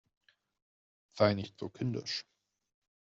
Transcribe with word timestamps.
Sei 1.11 1.35
nicht 1.35 1.59
so 1.59 1.69
kindisch! 1.69 2.25